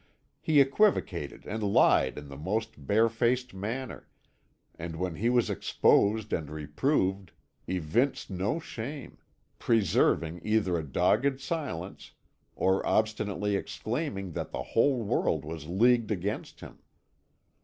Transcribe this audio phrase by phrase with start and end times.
[0.39, 4.09] He equivocated and lied in the most barefaced manner,
[4.73, 7.33] and when he was exposed and reproved,
[7.67, 9.19] evinced no shame
[9.59, 12.13] preserving either a dogged silence,
[12.55, 16.79] or obstinately exclaiming that the whole world was leagued against him.